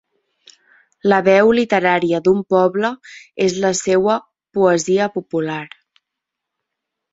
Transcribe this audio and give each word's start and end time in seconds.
La 1.11 1.19
veu 1.27 1.51
literària 1.59 2.21
d'un 2.29 2.39
poble 2.55 2.91
és 3.47 3.59
la 3.67 3.73
seua 3.83 4.17
poesia 4.59 5.13
popular. 5.21 5.63